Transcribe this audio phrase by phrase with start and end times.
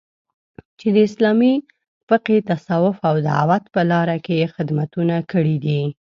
[0.79, 1.53] چې د اسلامي
[2.07, 5.81] فقې، تصوف او دعوت په لاره کې یې خدمتونه کړي دي